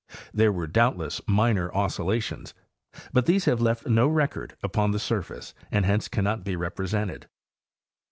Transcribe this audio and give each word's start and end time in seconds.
There 0.33 0.51
were 0.51 0.65
doubtless 0.65 1.21
minor 1.27 1.71
oscillations, 1.75 2.55
but 3.13 3.27
these 3.27 3.45
have 3.45 3.61
left 3.61 3.85
no 3.85 4.07
record 4.07 4.57
upon 4.63 4.89
the 4.93 4.99
surface 4.99 5.53
and 5.71 5.85
hence 5.85 6.07
cannot 6.07 6.43
be 6.43 6.55
represented. 6.55 7.27